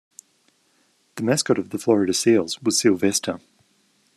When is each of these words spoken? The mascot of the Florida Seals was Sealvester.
The 1.13 1.21
mascot 1.21 1.59
of 1.59 1.69
the 1.69 1.77
Florida 1.77 2.11
Seals 2.15 2.59
was 2.63 2.81
Sealvester. 2.81 3.39